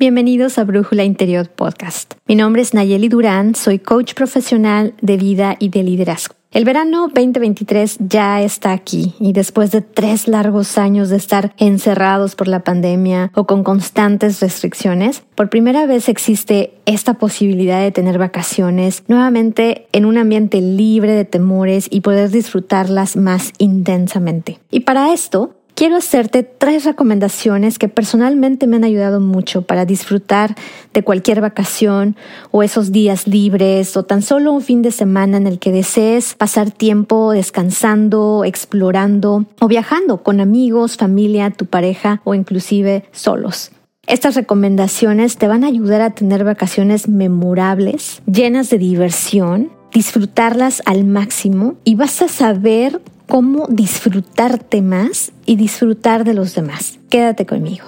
[0.00, 2.14] Bienvenidos a Brújula Interior Podcast.
[2.26, 6.39] Mi nombre es Nayeli Durán, soy coach profesional de vida y de liderazgo.
[6.52, 12.34] El verano 2023 ya está aquí y después de tres largos años de estar encerrados
[12.34, 18.18] por la pandemia o con constantes restricciones, por primera vez existe esta posibilidad de tener
[18.18, 24.58] vacaciones nuevamente en un ambiente libre de temores y poder disfrutarlas más intensamente.
[24.72, 30.54] Y para esto, quiero hacerte tres recomendaciones que personalmente me han ayudado mucho para disfrutar
[30.92, 32.16] de cualquier vacación
[32.50, 36.34] o esos días libres o tan solo un fin de semana en el que desees
[36.34, 43.70] pasar tiempo descansando, explorando o viajando con amigos, familia, tu pareja o inclusive solos.
[44.06, 51.04] Estas recomendaciones te van a ayudar a tener vacaciones memorables, llenas de diversión, disfrutarlas al
[51.04, 53.00] máximo y vas a saber
[53.30, 56.98] cómo disfrutarte más y disfrutar de los demás.
[57.08, 57.84] Quédate conmigo.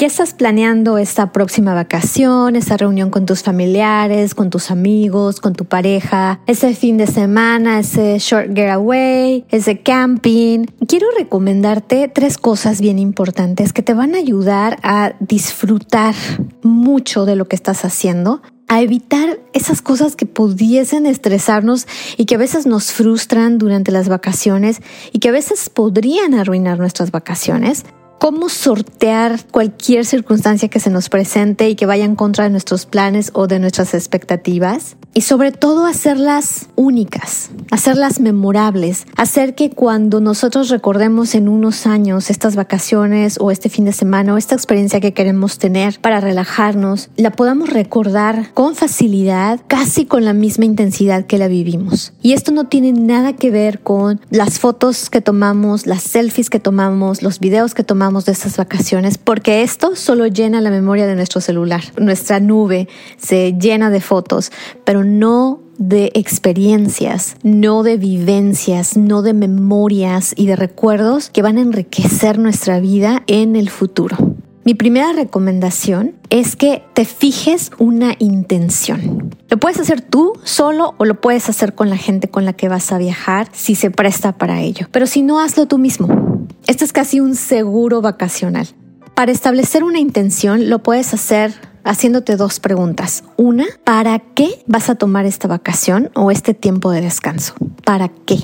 [0.00, 5.52] Ya estás planeando esta próxima vacación, esa reunión con tus familiares, con tus amigos, con
[5.52, 12.80] tu pareja, ese fin de semana, ese short getaway, ese camping, quiero recomendarte tres cosas
[12.80, 16.14] bien importantes que te van a ayudar a disfrutar
[16.62, 22.36] mucho de lo que estás haciendo a evitar esas cosas que pudiesen estresarnos y que
[22.36, 24.80] a veces nos frustran durante las vacaciones
[25.12, 27.84] y que a veces podrían arruinar nuestras vacaciones
[28.20, 32.84] cómo sortear cualquier circunstancia que se nos presente y que vaya en contra de nuestros
[32.84, 34.96] planes o de nuestras expectativas.
[35.12, 42.30] Y sobre todo hacerlas únicas, hacerlas memorables, hacer que cuando nosotros recordemos en unos años
[42.30, 47.10] estas vacaciones o este fin de semana o esta experiencia que queremos tener para relajarnos,
[47.16, 52.12] la podamos recordar con facilidad, casi con la misma intensidad que la vivimos.
[52.22, 56.60] Y esto no tiene nada que ver con las fotos que tomamos, las selfies que
[56.60, 61.14] tomamos, los videos que tomamos, de estas vacaciones, porque esto solo llena la memoria de
[61.14, 61.82] nuestro celular.
[61.98, 64.52] Nuestra nube se llena de fotos,
[64.84, 71.56] pero no de experiencias, no de vivencias, no de memorias y de recuerdos que van
[71.56, 74.16] a enriquecer nuestra vida en el futuro.
[74.62, 79.34] Mi primera recomendación es que te fijes una intención.
[79.48, 82.68] Lo puedes hacer tú solo o lo puedes hacer con la gente con la que
[82.68, 84.86] vas a viajar si se presta para ello.
[84.92, 86.46] Pero si no, hazlo tú mismo.
[86.66, 88.68] Esto es casi un seguro vacacional.
[89.14, 91.52] Para establecer una intención lo puedes hacer
[91.84, 93.24] haciéndote dos preguntas.
[93.36, 97.54] Una, ¿para qué vas a tomar esta vacación o este tiempo de descanso?
[97.84, 98.38] ¿Para qué?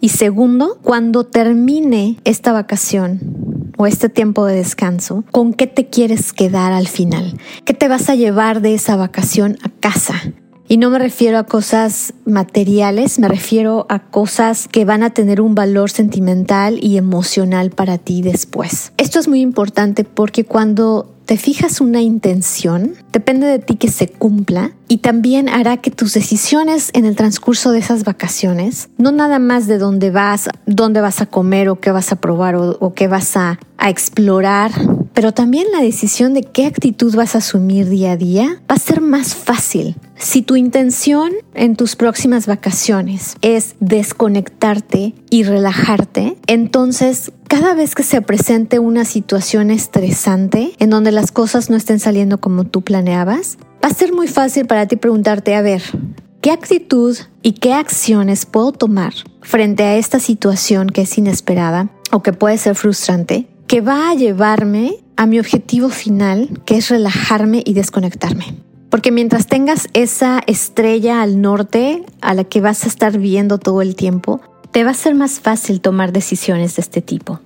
[0.00, 6.32] Y segundo, cuando termine esta vacación o este tiempo de descanso, ¿con qué te quieres
[6.32, 7.38] quedar al final?
[7.64, 10.20] ¿Qué te vas a llevar de esa vacación a casa?
[10.74, 15.40] Y no me refiero a cosas materiales, me refiero a cosas que van a tener
[15.40, 18.90] un valor sentimental y emocional para ti después.
[18.96, 24.08] Esto es muy importante porque cuando te fijas una intención, depende de ti que se
[24.08, 29.38] cumpla y también hará que tus decisiones en el transcurso de esas vacaciones, no nada
[29.38, 33.06] más de dónde vas, dónde vas a comer o qué vas a probar o, qué
[33.06, 34.72] vas a, explorar,
[35.14, 38.78] pero también la decisión de qué actitud vas a asumir día a día va a
[38.78, 39.96] ser más fácil.
[40.16, 48.02] Si tu intención en tus próximas vacaciones es desconectarte y relajarte, entonces cada vez que
[48.02, 53.58] se presente una situación estresante en donde las cosas no estén saliendo como tú planeabas,
[53.82, 55.82] va a ser muy fácil para ti preguntarte, a ver,
[56.40, 62.22] ¿qué actitud y qué acciones puedo tomar frente a esta situación que es inesperada o
[62.22, 67.62] que puede ser frustrante, que va a llevarme a mi objetivo final, que es relajarme
[67.64, 68.54] y desconectarme.
[68.90, 73.82] Porque mientras tengas esa estrella al norte a la que vas a estar viendo todo
[73.82, 77.40] el tiempo, te va a ser más fácil tomar decisiones de este tipo.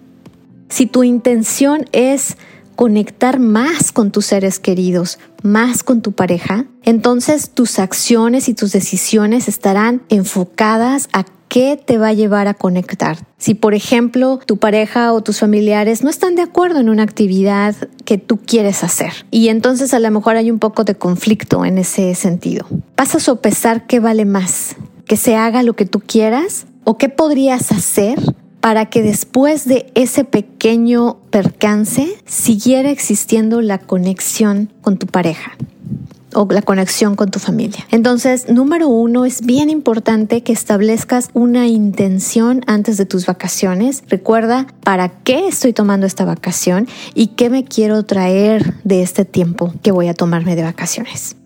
[0.68, 2.36] Si tu intención es
[2.76, 8.72] conectar más con tus seres queridos, más con tu pareja, entonces tus acciones y tus
[8.72, 13.18] decisiones estarán enfocadas a ¿Qué te va a llevar a conectar?
[13.38, 17.74] Si, por ejemplo, tu pareja o tus familiares no están de acuerdo en una actividad
[18.04, 21.78] que tú quieres hacer y entonces a lo mejor hay un poco de conflicto en
[21.78, 22.66] ese sentido,
[22.96, 27.08] vas a sopesar qué vale más, que se haga lo que tú quieras o qué
[27.08, 28.18] podrías hacer
[28.60, 35.52] para que después de ese pequeño percance siguiera existiendo la conexión con tu pareja.
[36.34, 37.86] O la conexión con tu familia.
[37.90, 44.02] Entonces, número uno, es bien importante que establezcas una intención antes de tus vacaciones.
[44.08, 49.72] Recuerda para qué estoy tomando esta vacación y qué me quiero traer de este tiempo
[49.82, 51.36] que voy a tomarme de vacaciones.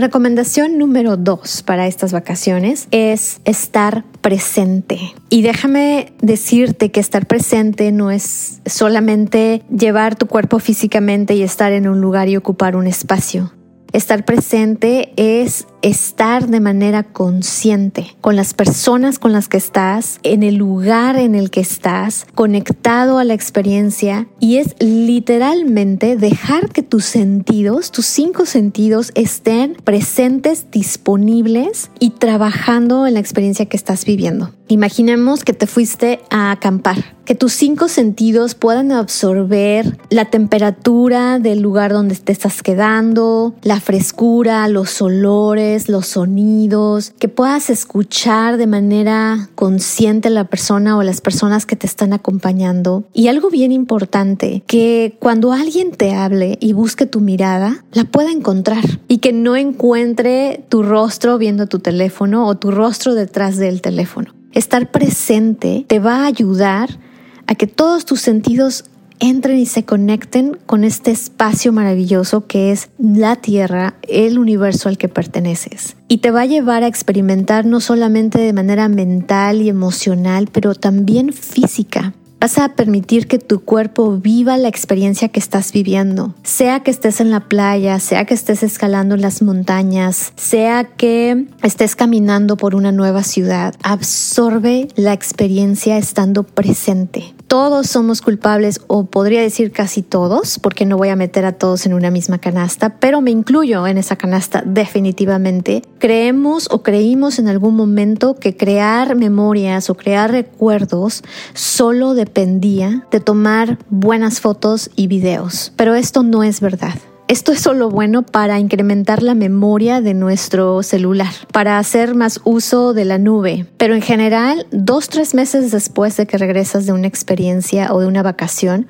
[0.00, 4.98] Recomendación número dos para estas vacaciones es estar presente.
[5.28, 11.72] Y déjame decirte que estar presente no es solamente llevar tu cuerpo físicamente y estar
[11.72, 13.52] en un lugar y ocupar un espacio.
[13.92, 20.44] Estar presente es estar de manera consciente con las personas con las que estás, en
[20.44, 26.82] el lugar en el que estás, conectado a la experiencia y es literalmente dejar que
[26.82, 34.04] tus sentidos, tus cinco sentidos estén presentes, disponibles y trabajando en la experiencia que estás
[34.04, 34.52] viviendo.
[34.70, 41.60] Imaginemos que te fuiste a acampar, que tus cinco sentidos puedan absorber la temperatura del
[41.60, 48.68] lugar donde te estás quedando, la frescura, los olores, los sonidos, que puedas escuchar de
[48.68, 53.02] manera consciente la persona o las personas que te están acompañando.
[53.12, 58.30] Y algo bien importante, que cuando alguien te hable y busque tu mirada, la pueda
[58.30, 63.82] encontrar y que no encuentre tu rostro viendo tu teléfono o tu rostro detrás del
[63.82, 64.39] teléfono.
[64.52, 66.98] Estar presente te va a ayudar
[67.46, 68.84] a que todos tus sentidos
[69.20, 74.98] entren y se conecten con este espacio maravilloso que es la Tierra, el universo al
[74.98, 75.96] que perteneces.
[76.08, 80.74] Y te va a llevar a experimentar no solamente de manera mental y emocional, pero
[80.74, 82.14] también física.
[82.40, 87.20] Vas a permitir que tu cuerpo viva la experiencia que estás viviendo, sea que estés
[87.20, 92.92] en la playa, sea que estés escalando las montañas, sea que estés caminando por una
[92.92, 93.74] nueva ciudad.
[93.82, 100.96] Absorbe la experiencia estando presente todos somos culpables, o podría decir casi todos, porque no
[100.96, 104.62] voy a meter a todos en una misma canasta, pero me incluyo en esa canasta
[104.64, 105.82] definitivamente.
[105.98, 113.18] Creemos o creímos en algún momento que crear memorias o crear recuerdos solo dependía de
[113.18, 116.94] tomar buenas fotos y videos, pero esto no es verdad.
[117.30, 122.92] Esto es solo bueno para incrementar la memoria de nuestro celular, para hacer más uso
[122.92, 123.66] de la nube.
[123.76, 128.08] Pero en general, dos, tres meses después de que regresas de una experiencia o de
[128.08, 128.88] una vacación,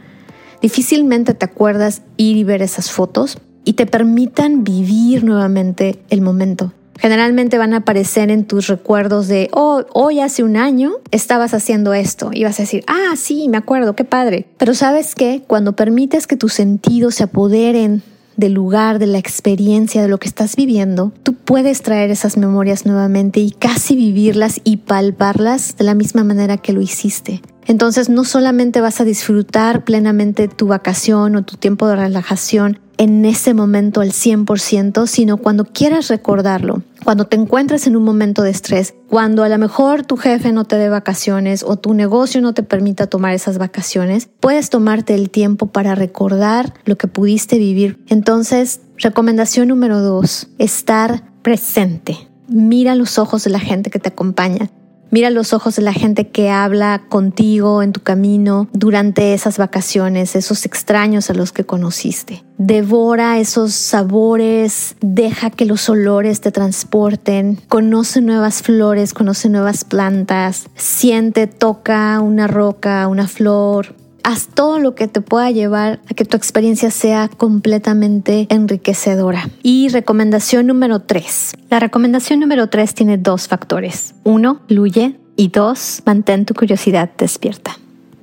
[0.63, 6.73] difícilmente te acuerdas ir y ver esas fotos y te permitan vivir nuevamente el momento.
[6.99, 11.93] Generalmente van a aparecer en tus recuerdos de, oh, hoy hace un año estabas haciendo
[11.93, 12.31] esto.
[12.33, 14.47] Y vas a decir, ah, sí, me acuerdo, qué padre.
[14.57, 18.03] Pero sabes qué, cuando permites que tus sentidos se apoderen
[18.41, 22.87] del lugar, de la experiencia, de lo que estás viviendo, tú puedes traer esas memorias
[22.87, 27.43] nuevamente y casi vivirlas y palparlas de la misma manera que lo hiciste.
[27.67, 33.25] Entonces no solamente vas a disfrutar plenamente tu vacación o tu tiempo de relajación en
[33.25, 38.51] ese momento al 100%, sino cuando quieras recordarlo, cuando te encuentres en un momento de
[38.51, 42.53] estrés, cuando a lo mejor tu jefe no te dé vacaciones o tu negocio no
[42.53, 48.05] te permita tomar esas vacaciones, puedes tomarte el tiempo para recordar lo que pudiste vivir.
[48.09, 52.19] Entonces, recomendación número dos, estar presente.
[52.49, 54.69] Mira los ojos de la gente que te acompaña.
[55.11, 60.37] Mira los ojos de la gente que habla contigo en tu camino durante esas vacaciones,
[60.37, 62.45] esos extraños a los que conociste.
[62.59, 70.69] Devora esos sabores, deja que los olores te transporten, conoce nuevas flores, conoce nuevas plantas,
[70.77, 76.25] siente, toca una roca, una flor, Haz todo lo que te pueda llevar a que
[76.25, 79.49] tu experiencia sea completamente enriquecedora.
[79.63, 81.55] Y recomendación número 3.
[81.71, 84.15] La recomendación número 3 tiene dos factores.
[84.25, 87.79] Uno, fluye y dos, mantén tu curiosidad despierta.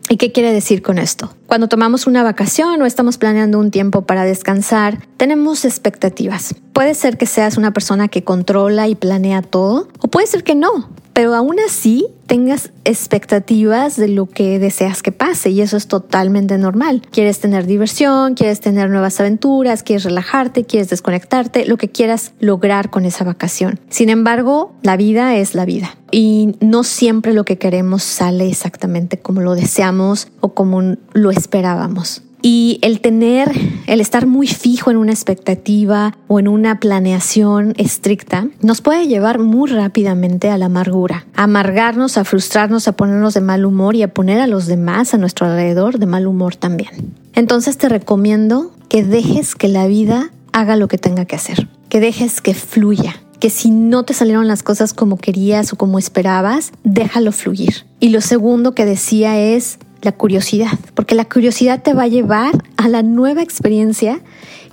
[0.10, 1.34] ¿Y qué quiere decir con esto?
[1.48, 6.56] Cuando tomamos una vacación o estamos planeando un tiempo para descansar, tenemos expectativas.
[6.72, 10.56] Puede ser que seas una persona que controla y planea todo, o puede ser que
[10.56, 15.88] no pero aún así tengas expectativas de lo que deseas que pase y eso es
[15.88, 17.02] totalmente normal.
[17.10, 22.92] Quieres tener diversión, quieres tener nuevas aventuras, quieres relajarte, quieres desconectarte, lo que quieras lograr
[22.92, 23.80] con esa vacación.
[23.90, 29.18] Sin embargo, la vida es la vida y no siempre lo que queremos sale exactamente
[29.18, 32.22] como lo deseamos o como lo esperábamos.
[32.50, 33.52] Y el tener,
[33.88, 39.38] el estar muy fijo en una expectativa o en una planeación estricta nos puede llevar
[39.38, 44.04] muy rápidamente a la amargura, a amargarnos, a frustrarnos, a ponernos de mal humor y
[44.04, 47.16] a poner a los demás a nuestro alrededor de mal humor también.
[47.36, 52.00] Entonces te recomiendo que dejes que la vida haga lo que tenga que hacer, que
[52.00, 56.72] dejes que fluya, que si no te salieron las cosas como querías o como esperabas,
[56.86, 57.86] déjalo fluir.
[58.00, 62.52] Y lo segundo que decía es la curiosidad, porque la curiosidad te va a llevar
[62.78, 64.20] a la nueva experiencia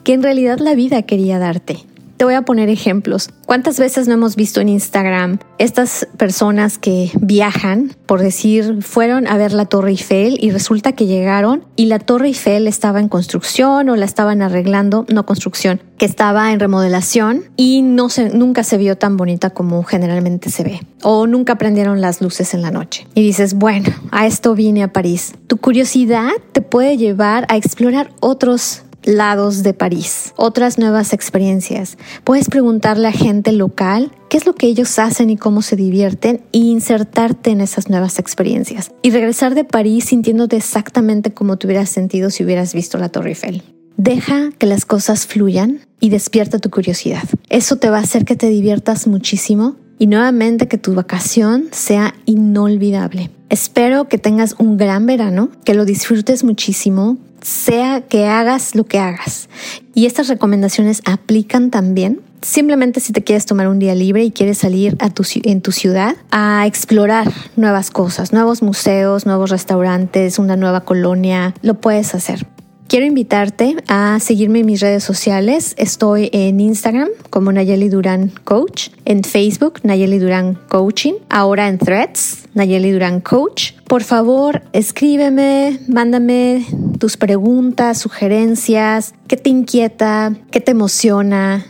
[0.05, 1.79] que en realidad la vida quería darte.
[2.25, 3.29] Voy a poner ejemplos.
[3.45, 9.37] ¿Cuántas veces no hemos visto en Instagram estas personas que viajan, por decir, fueron a
[9.37, 13.91] ver la Torre Eiffel y resulta que llegaron y la Torre Eiffel estaba en construcción
[13.91, 18.79] o la estaban arreglando, no construcción, que estaba en remodelación y no se, nunca se
[18.79, 23.07] vio tan bonita como generalmente se ve o nunca prendieron las luces en la noche.
[23.15, 25.35] Y dices, bueno, a esto vine a París.
[25.47, 31.97] Tu curiosidad te puede llevar a explorar otros lados de París, otras nuevas experiencias.
[32.25, 36.43] Puedes preguntarle a gente local qué es lo que ellos hacen y cómo se divierten
[36.53, 38.91] e insertarte en esas nuevas experiencias.
[39.03, 43.31] Y regresar de París sintiéndote exactamente como te hubieras sentido si hubieras visto la Torre
[43.31, 43.63] Eiffel.
[43.97, 47.23] Deja que las cosas fluyan y despierta tu curiosidad.
[47.49, 52.15] Eso te va a hacer que te diviertas muchísimo y nuevamente que tu vacación sea
[52.27, 53.31] inolvidable.
[53.51, 58.99] Espero que tengas un gran verano, que lo disfrutes muchísimo, sea que hagas lo que
[58.99, 59.49] hagas.
[59.95, 64.59] Y estas recomendaciones aplican también simplemente si te quieres tomar un día libre y quieres
[64.59, 70.57] salir a tu, en tu ciudad a explorar nuevas cosas, nuevos museos, nuevos restaurantes, una
[70.57, 72.47] nueva colonia, lo puedes hacer.
[72.87, 75.75] Quiero invitarte a seguirme en mis redes sociales.
[75.79, 82.45] Estoy en Instagram como Nayeli Durán Coach, en Facebook Nayeli Durán Coaching, ahora en Threads
[82.53, 83.73] Nayeli Durán Coach.
[83.89, 86.67] Por favor, escríbeme, mándame
[86.99, 91.67] tus preguntas, sugerencias, qué te inquieta, qué te emociona,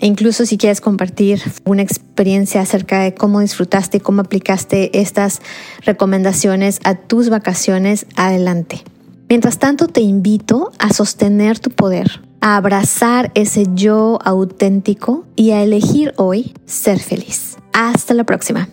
[0.00, 5.42] e incluso si quieres compartir una experiencia acerca de cómo disfrutaste y cómo aplicaste estas
[5.84, 8.82] recomendaciones a tus vacaciones, adelante.
[9.30, 15.62] Mientras tanto, te invito a sostener tu poder, a abrazar ese yo auténtico y a
[15.62, 17.56] elegir hoy ser feliz.
[17.72, 18.68] Hasta la próxima.